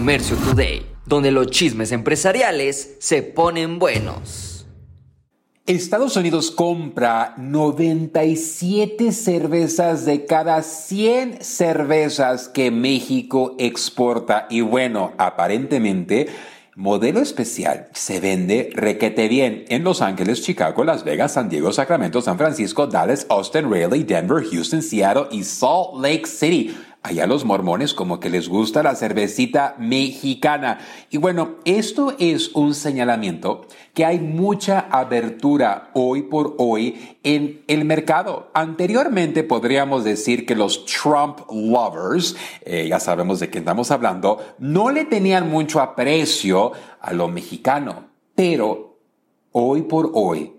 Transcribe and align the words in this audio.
Comercio 0.00 0.34
Today, 0.38 0.86
donde 1.04 1.30
los 1.30 1.48
chismes 1.48 1.92
empresariales 1.92 2.96
se 3.00 3.22
ponen 3.22 3.78
buenos. 3.78 4.66
Estados 5.66 6.16
Unidos 6.16 6.50
compra 6.50 7.34
97 7.36 9.12
cervezas 9.12 10.06
de 10.06 10.24
cada 10.24 10.62
100 10.62 11.44
cervezas 11.44 12.48
que 12.48 12.70
México 12.70 13.56
exporta. 13.58 14.46
Y 14.48 14.62
bueno, 14.62 15.12
aparentemente 15.18 16.28
Modelo 16.76 17.20
especial 17.20 17.88
se 17.92 18.20
vende 18.20 18.70
requete 18.72 19.28
bien 19.28 19.66
en 19.68 19.84
Los 19.84 20.00
Ángeles, 20.00 20.40
Chicago, 20.40 20.82
Las 20.82 21.04
Vegas, 21.04 21.34
San 21.34 21.50
Diego, 21.50 21.72
Sacramento, 21.72 22.22
San 22.22 22.38
Francisco, 22.38 22.86
Dallas, 22.86 23.26
Austin, 23.28 23.70
Raleigh, 23.70 24.04
Denver, 24.04 24.42
Houston, 24.42 24.80
Seattle 24.80 25.26
y 25.30 25.42
Salt 25.42 26.00
Lake 26.00 26.26
City. 26.26 26.74
Allá 27.02 27.26
los 27.26 27.46
mormones 27.46 27.94
como 27.94 28.20
que 28.20 28.28
les 28.28 28.50
gusta 28.50 28.82
la 28.82 28.94
cervecita 28.94 29.74
mexicana. 29.78 30.80
Y 31.08 31.16
bueno, 31.16 31.56
esto 31.64 32.14
es 32.18 32.50
un 32.54 32.74
señalamiento 32.74 33.64
que 33.94 34.04
hay 34.04 34.18
mucha 34.18 34.80
abertura 34.80 35.90
hoy 35.94 36.20
por 36.20 36.56
hoy 36.58 37.16
en 37.22 37.62
el 37.68 37.86
mercado. 37.86 38.50
Anteriormente 38.52 39.44
podríamos 39.44 40.04
decir 40.04 40.44
que 40.44 40.54
los 40.54 40.84
Trump 40.84 41.40
lovers, 41.50 42.36
eh, 42.66 42.86
ya 42.86 43.00
sabemos 43.00 43.40
de 43.40 43.48
qué 43.48 43.60
estamos 43.60 43.90
hablando, 43.90 44.38
no 44.58 44.90
le 44.90 45.06
tenían 45.06 45.48
mucho 45.48 45.80
aprecio 45.80 46.72
a 47.00 47.14
lo 47.14 47.28
mexicano. 47.28 48.10
Pero 48.34 48.98
hoy 49.52 49.82
por 49.82 50.10
hoy, 50.12 50.52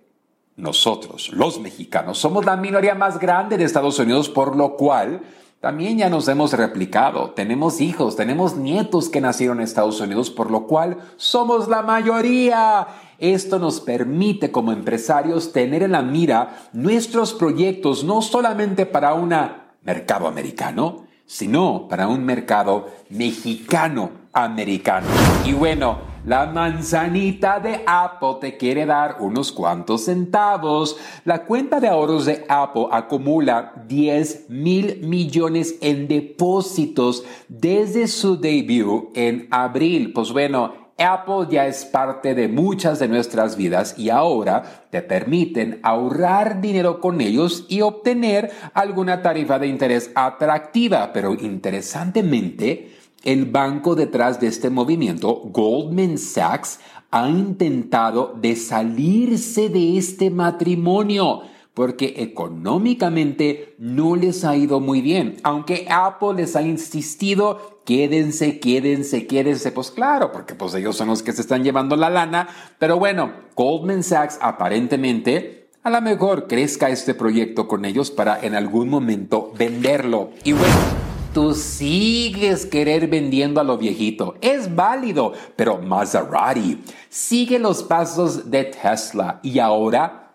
nosotros, 0.55 1.30
los 1.33 1.59
mexicanos, 1.59 2.17
somos 2.17 2.45
la 2.45 2.58
minoría 2.58 2.95
más 2.95 3.19
grande 3.19 3.59
de 3.59 3.66
Estados 3.66 3.99
Unidos, 3.99 4.27
por 4.27 4.55
lo 4.55 4.75
cual 4.75 5.21
también 5.61 5.99
ya 5.99 6.09
nos 6.09 6.27
hemos 6.27 6.53
replicado, 6.53 7.31
tenemos 7.35 7.81
hijos, 7.81 8.15
tenemos 8.15 8.57
nietos 8.57 9.09
que 9.09 9.21
nacieron 9.21 9.59
en 9.59 9.65
Estados 9.65 10.02
Unidos, 10.02 10.31
por 10.31 10.49
lo 10.49 10.66
cual 10.66 10.97
somos 11.17 11.67
la 11.67 11.83
mayoría. 11.83 12.88
Esto 13.19 13.59
nos 13.59 13.80
permite 13.80 14.52
como 14.52 14.71
empresarios 14.71 15.53
tener 15.53 15.83
en 15.83 15.91
la 15.91 16.02
mira 16.02 16.67
nuestros 16.73 17.36
proyectos 17.36 18.03
no 18.03 18.23
solamente 18.23 18.88
para 18.88 19.13
un 19.13 19.36
mercado 19.83 20.27
americano, 20.27 21.05
sino 21.27 21.88
para 21.88 22.08
un 22.08 22.25
mercado 22.25 22.88
mexicano 23.11 24.09
americano. 24.33 25.05
Y 25.45 25.53
bueno, 25.53 25.99
la 26.25 26.45
manzanita 26.45 27.59
de 27.59 27.81
Apple 27.86 28.36
te 28.39 28.58
quiere 28.58 28.86
dar 28.86 29.17
unos 29.19 29.52
cuantos 29.52 30.05
centavos. 30.05 30.97
La 31.25 31.45
cuenta 31.45 31.80
de 31.80 31.88
ahorros 31.88 32.25
de 32.25 32.45
Apple 32.47 32.88
acumula 32.91 33.73
10 33.88 34.49
mil 34.49 34.99
millones 35.02 35.75
en 35.81 36.08
depósitos 36.08 37.23
desde 37.47 38.08
su 38.08 38.39
debut 38.39 39.09
en 39.16 39.47
abril. 39.49 40.14
Pues 40.14 40.31
bueno, 40.31 40.73
Apple 40.99 41.47
ya 41.49 41.66
es 41.66 41.86
parte 41.86 42.36
de 42.36 42.47
muchas 42.47 42.99
de 42.99 43.08
nuestras 43.08 43.55
vidas 43.55 43.97
y 43.97 44.09
ahora 44.09 44.86
te 44.92 45.02
permiten 45.02 45.80
ahorrar 45.81 46.61
dinero 46.61 46.99
con 46.99 47.22
ellos 47.22 47.66
y 47.67 47.81
obtener 47.81 48.52
alguna 48.73 49.23
tarifa 49.23 49.58
de 49.58 49.67
interés 49.67 50.11
atractiva. 50.14 51.11
Pero 51.14 51.33
interesantemente, 51.33 52.92
el 53.23 53.45
banco 53.45 53.95
detrás 53.95 54.39
de 54.39 54.47
este 54.47 54.69
movimiento, 54.69 55.41
Goldman 55.45 56.17
Sachs, 56.17 56.80
ha 57.11 57.27
intentado 57.30 58.36
de 58.39 58.55
salirse 58.55 59.69
de 59.69 59.97
este 59.97 60.30
matrimonio 60.30 61.42
porque 61.73 62.16
económicamente 62.17 63.75
no 63.77 64.16
les 64.16 64.44
ha 64.44 64.55
ido 64.55 64.80
muy 64.80 65.02
bien. 65.02 65.38
Aunque 65.44 65.88
Apple 65.89 66.33
les 66.36 66.55
ha 66.55 66.61
insistido, 66.61 67.81
quédense, 67.86 68.59
quédense, 68.59 69.25
quédense, 69.25 69.72
pues 69.72 69.92
claro, 69.92 70.31
porque 70.31 70.53
pues 70.53 70.73
ellos 70.73 70.97
son 70.97 71.08
los 71.08 71.23
que 71.23 71.31
se 71.31 71.42
están 71.42 71.64
llevando 71.64 71.95
la 71.95 72.09
lana. 72.09 72.49
Pero 72.77 72.99
bueno, 72.99 73.31
Goldman 73.55 74.03
Sachs 74.03 74.38
aparentemente 74.42 75.70
a 75.83 75.89
lo 75.89 76.02
mejor 76.02 76.48
crezca 76.48 76.89
este 76.89 77.14
proyecto 77.14 77.67
con 77.67 77.86
ellos 77.86 78.11
para 78.11 78.39
en 78.39 78.53
algún 78.53 78.89
momento 78.89 79.52
venderlo. 79.58 80.30
Y 80.43 80.52
bueno, 80.52 81.01
Tú 81.33 81.53
sigues 81.53 82.65
querer 82.65 83.08
vendiendo 83.08 83.61
a 83.61 83.64
lo 83.64 83.77
viejito. 83.77 84.36
Es 84.42 84.75
válido, 84.75 85.31
pero 85.55 85.77
Maserati 85.77 86.83
sigue 87.08 87.58
los 87.58 87.83
pasos 87.83 88.52
de 88.52 88.65
Tesla 88.65 89.39
y 89.41 89.59
ahora 89.59 90.33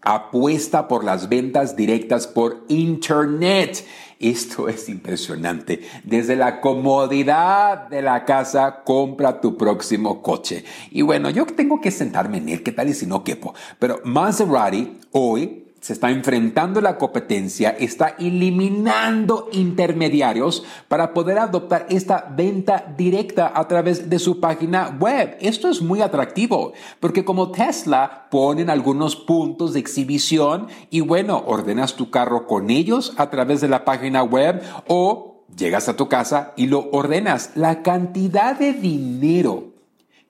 apuesta 0.00 0.88
por 0.88 1.04
las 1.04 1.28
ventas 1.28 1.76
directas 1.76 2.26
por 2.26 2.64
Internet. 2.68 3.84
Esto 4.18 4.70
es 4.70 4.88
impresionante. 4.88 5.82
Desde 6.02 6.34
la 6.34 6.62
comodidad 6.62 7.86
de 7.88 8.00
la 8.00 8.24
casa, 8.24 8.84
compra 8.84 9.42
tu 9.42 9.58
próximo 9.58 10.22
coche. 10.22 10.64
Y 10.90 11.02
bueno, 11.02 11.28
yo 11.28 11.44
tengo 11.44 11.78
que 11.78 11.90
sentarme 11.90 12.38
en 12.38 12.48
él, 12.48 12.62
¿qué 12.62 12.72
tal 12.72 12.88
y 12.88 12.94
si 12.94 13.04
no 13.04 13.22
quepo? 13.22 13.54
Pero 13.78 14.00
Maserati 14.02 14.96
hoy 15.12 15.67
se 15.80 15.92
está 15.92 16.10
enfrentando 16.10 16.80
la 16.80 16.98
competencia, 16.98 17.70
está 17.70 18.16
eliminando 18.18 19.48
intermediarios 19.52 20.64
para 20.88 21.14
poder 21.14 21.38
adoptar 21.38 21.86
esta 21.88 22.26
venta 22.36 22.92
directa 22.96 23.52
a 23.54 23.68
través 23.68 24.10
de 24.10 24.18
su 24.18 24.40
página 24.40 24.96
web. 24.98 25.36
Esto 25.40 25.68
es 25.68 25.80
muy 25.80 26.00
atractivo 26.00 26.72
porque 27.00 27.24
como 27.24 27.52
Tesla 27.52 28.26
ponen 28.30 28.70
algunos 28.70 29.16
puntos 29.16 29.72
de 29.72 29.80
exhibición 29.80 30.66
y 30.90 31.00
bueno, 31.00 31.42
ordenas 31.46 31.94
tu 31.94 32.10
carro 32.10 32.46
con 32.46 32.70
ellos 32.70 33.14
a 33.16 33.30
través 33.30 33.60
de 33.60 33.68
la 33.68 33.84
página 33.84 34.22
web 34.22 34.60
o 34.88 35.44
llegas 35.56 35.88
a 35.88 35.96
tu 35.96 36.08
casa 36.08 36.52
y 36.56 36.66
lo 36.66 36.90
ordenas. 36.90 37.52
La 37.54 37.82
cantidad 37.82 38.58
de 38.58 38.72
dinero 38.72 39.77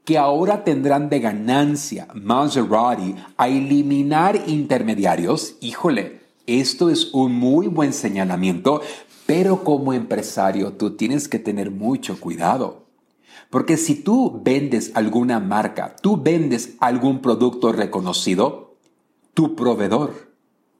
que 0.08 0.16
ahora 0.16 0.64
tendrán 0.64 1.10
de 1.10 1.20
ganancia 1.20 2.08
Maserati 2.14 3.14
a 3.36 3.46
eliminar 3.46 4.42
intermediarios, 4.46 5.56
híjole, 5.60 6.22
esto 6.46 6.88
es 6.88 7.12
un 7.12 7.34
muy 7.34 7.66
buen 7.66 7.92
señalamiento, 7.92 8.80
pero 9.26 9.64
como 9.64 9.92
empresario 9.92 10.72
tú 10.72 10.96
tienes 10.96 11.28
que 11.28 11.38
tener 11.38 11.70
mucho 11.70 12.18
cuidado. 12.18 12.86
Porque 13.50 13.76
si 13.76 13.96
tú 13.96 14.40
vendes 14.42 14.92
alguna 14.94 15.40
marca, 15.40 15.94
tú 16.00 16.16
vendes 16.16 16.76
algún 16.80 17.20
producto 17.20 17.70
reconocido, 17.72 18.76
tu 19.34 19.56
proveedor, 19.56 20.32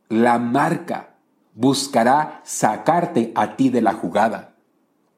la 0.09 0.39
marca, 0.39 1.16
buscará 1.55 2.41
sacarte 2.47 3.33
a 3.34 3.56
ti 3.56 3.69
de 3.69 3.83
la 3.83 3.93
jugada. 3.93 4.55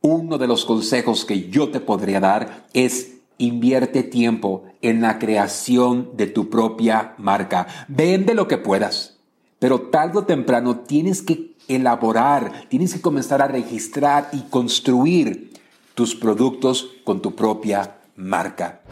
Uno 0.00 0.36
de 0.36 0.48
los 0.48 0.64
consejos 0.64 1.24
que 1.24 1.48
yo 1.48 1.70
te 1.70 1.78
podría 1.78 2.18
dar 2.18 2.66
es 2.72 3.19
Invierte 3.40 4.02
tiempo 4.02 4.64
en 4.82 5.00
la 5.00 5.18
creación 5.18 6.10
de 6.14 6.26
tu 6.26 6.50
propia 6.50 7.14
marca. 7.16 7.66
Vende 7.88 8.34
lo 8.34 8.46
que 8.46 8.58
puedas, 8.58 9.16
pero 9.58 9.80
tarde 9.80 10.18
o 10.18 10.24
temprano 10.24 10.80
tienes 10.80 11.22
que 11.22 11.54
elaborar, 11.66 12.68
tienes 12.68 12.92
que 12.92 13.00
comenzar 13.00 13.40
a 13.40 13.48
registrar 13.48 14.28
y 14.34 14.42
construir 14.50 15.52
tus 15.94 16.14
productos 16.14 16.90
con 17.02 17.22
tu 17.22 17.34
propia 17.34 17.96
marca. 18.14 18.82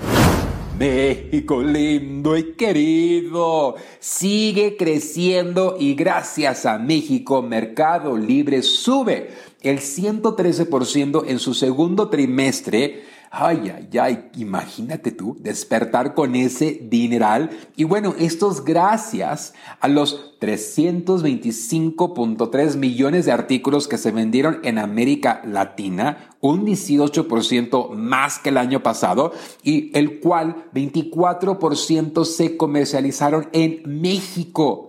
México 0.79 1.63
lindo 1.63 2.35
y 2.35 2.55
querido 2.55 3.75
sigue 4.01 4.79
creciendo 4.79 5.77
y 5.79 5.95
gracias 5.95 6.65
a 6.65 6.79
México 6.79 7.43
Mercado 7.43 8.17
Libre 8.17 8.63
sube 8.63 9.31
el 9.61 9.81
113% 9.81 11.25
en 11.27 11.39
su 11.39 11.53
segundo 11.53 12.09
trimestre 12.09 13.18
Ay, 13.31 13.71
ay, 13.75 13.89
ay, 13.99 14.31
imagínate 14.37 15.11
tú 15.13 15.37
despertar 15.39 16.15
con 16.15 16.35
ese 16.35 16.81
dineral. 16.83 17.51
Y 17.77 17.85
bueno, 17.85 18.15
esto 18.19 18.51
es 18.51 18.65
gracias 18.65 19.53
a 19.81 19.89
los 19.89 20.39
325.3 20.41 22.77
millones 22.77 23.27
de 23.27 23.33
artículos 23.33 23.87
que 23.87 23.99
se 23.99 24.13
vendieron 24.13 24.61
en 24.65 24.79
América 24.79 25.43
Latina, 25.45 26.31
un 26.41 26.65
18% 26.65 27.91
más 27.91 28.39
que 28.39 28.49
el 28.49 28.57
año 28.57 28.83
pasado, 28.83 29.33
y 29.63 29.95
el 29.97 30.21
cual 30.21 30.65
24% 30.73 32.25
se 32.25 32.57
comercializaron 32.57 33.51
en 33.53 33.83
México. 33.85 34.88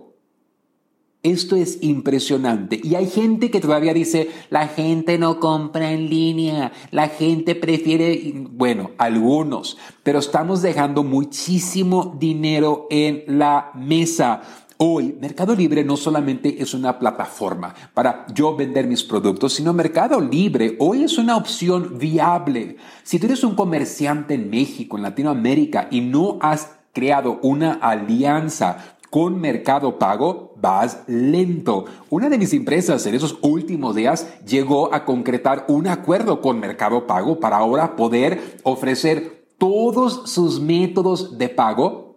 Esto 1.22 1.54
es 1.54 1.82
impresionante. 1.82 2.80
Y 2.82 2.94
hay 2.94 3.06
gente 3.06 3.50
que 3.50 3.60
todavía 3.60 3.92
dice, 3.92 4.30
la 4.48 4.68
gente 4.68 5.18
no 5.18 5.38
compra 5.38 5.92
en 5.92 6.08
línea, 6.08 6.72
la 6.92 7.08
gente 7.08 7.54
prefiere, 7.54 8.32
bueno, 8.52 8.92
algunos, 8.96 9.76
pero 10.02 10.18
estamos 10.18 10.62
dejando 10.62 11.04
muchísimo 11.04 12.16
dinero 12.18 12.86
en 12.88 13.24
la 13.26 13.70
mesa. 13.74 14.40
Hoy, 14.78 15.14
Mercado 15.20 15.54
Libre 15.54 15.84
no 15.84 15.98
solamente 15.98 16.62
es 16.62 16.72
una 16.72 16.98
plataforma 16.98 17.74
para 17.92 18.24
yo 18.32 18.56
vender 18.56 18.86
mis 18.86 19.04
productos, 19.04 19.52
sino 19.52 19.74
Mercado 19.74 20.22
Libre 20.22 20.76
hoy 20.78 21.04
es 21.04 21.18
una 21.18 21.36
opción 21.36 21.98
viable. 21.98 22.76
Si 23.02 23.18
tú 23.18 23.26
eres 23.26 23.44
un 23.44 23.56
comerciante 23.56 24.32
en 24.32 24.48
México, 24.48 24.96
en 24.96 25.02
Latinoamérica, 25.02 25.88
y 25.90 26.00
no 26.00 26.38
has 26.40 26.78
creado 26.94 27.40
una 27.42 27.74
alianza 27.74 28.96
con 29.10 29.40
Mercado 29.40 29.98
Pago, 29.98 30.49
vas 30.60 31.02
lento. 31.06 31.86
Una 32.10 32.28
de 32.28 32.38
mis 32.38 32.52
empresas 32.52 33.04
en 33.06 33.14
esos 33.14 33.38
últimos 33.42 33.94
días 33.94 34.26
llegó 34.46 34.94
a 34.94 35.04
concretar 35.04 35.64
un 35.68 35.86
acuerdo 35.86 36.40
con 36.40 36.60
Mercado 36.60 37.06
Pago 37.06 37.40
para 37.40 37.56
ahora 37.56 37.96
poder 37.96 38.58
ofrecer 38.62 39.46
todos 39.58 40.30
sus 40.30 40.60
métodos 40.60 41.36
de 41.38 41.48
pago, 41.48 42.10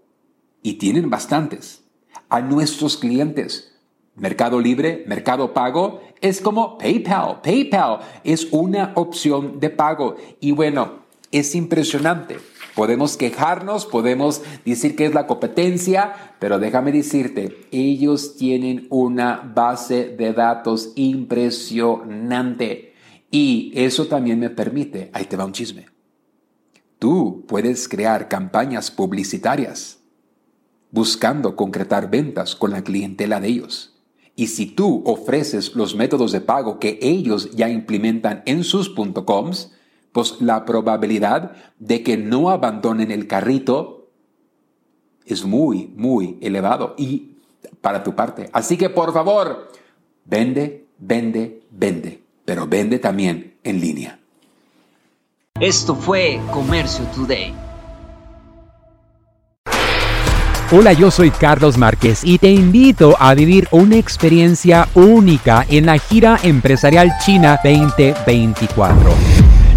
y 0.64 0.76
tienen 0.76 1.10
bastantes, 1.10 1.84
a 2.30 2.42
nuestros 2.42 2.98
clientes. 2.98 3.76
Mercado 4.16 4.60
Libre, 4.60 5.04
Mercado 5.08 5.54
Pago, 5.54 6.02
es 6.22 6.40
como 6.40 6.78
PayPal. 6.78 7.42
PayPal 7.42 8.00
es 8.24 8.48
una 8.52 8.94
opción 8.96 9.60
de 9.60 9.70
pago. 9.70 10.16
Y 10.40 10.52
bueno, 10.52 11.04
es 11.32 11.54
impresionante. 11.54 12.38
Podemos 12.76 13.18
quejarnos, 13.18 13.86
podemos 13.86 14.42
decir 14.66 14.96
que 14.96 15.06
es 15.06 15.14
la 15.14 15.28
competencia, 15.28 16.36
pero 16.40 16.58
déjame 16.58 16.92
decirte, 16.92 17.68
ellos 17.72 18.36
tienen 18.36 18.88
una 18.90 19.52
base 19.56 20.10
de 20.10 20.34
datos 20.34 20.92
impresionante. 20.96 22.94
Y 23.30 23.72
eso 23.76 24.08
también 24.08 24.40
me 24.40 24.50
permite, 24.50 25.12
ahí 25.14 25.26
te 25.26 25.38
va 25.38 25.46
un 25.46 25.54
chisme. 25.54 25.88
Tú 26.98 27.46
puedes 27.48 27.88
crear 27.88 28.28
campañas 28.28 28.90
publicitarias 28.90 30.00
buscando 30.90 31.56
concretar 31.56 32.10
ventas 32.10 32.56
con 32.56 32.72
la 32.72 32.84
clientela 32.84 33.40
de 33.40 33.48
ellos. 33.50 33.94
Y 34.36 34.48
si 34.48 34.68
tú 34.68 35.04
ofreces 35.06 35.76
los 35.76 35.96
métodos 35.96 36.32
de 36.32 36.42
pago 36.42 36.80
que 36.80 36.98
ellos 37.02 37.52
ya 37.52 37.70
implementan 37.70 38.42
en 38.46 38.64
sus 38.64 38.90
.coms, 38.90 39.72
pues 40.14 40.40
la 40.40 40.64
probabilidad 40.64 41.52
de 41.80 42.04
que 42.04 42.16
no 42.16 42.50
abandonen 42.50 43.12
el 43.12 43.28
carrito 43.28 44.08
es 45.26 45.44
muy, 45.44 45.92
muy 45.96 46.38
elevado 46.42 46.94
y 46.98 47.38
para 47.82 48.04
tu 48.04 48.16
parte. 48.16 48.50
Así 48.54 48.78
que 48.78 48.90
por 48.90 49.12
favor, 49.12 49.70
vende, 50.24 50.88
vende, 51.00 51.64
vende, 51.72 52.24
pero 52.46 52.68
vende 52.68 53.00
también 53.00 53.56
en 53.64 53.82
línea. 53.82 54.20
Esto 55.60 55.96
fue 55.96 56.40
Comercio 56.52 57.06
Today. 57.16 57.54
Hola, 60.72 60.94
yo 60.94 61.12
soy 61.12 61.30
Carlos 61.30 61.78
Márquez 61.78 62.24
y 62.24 62.40
te 62.40 62.50
invito 62.50 63.16
a 63.20 63.36
vivir 63.36 63.68
una 63.72 63.98
experiencia 63.98 64.88
única 64.96 65.66
en 65.70 65.86
la 65.86 66.00
gira 66.00 66.40
empresarial 66.42 67.12
China 67.24 67.60
2024 67.64 69.33